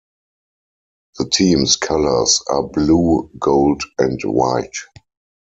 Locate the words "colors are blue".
1.75-3.29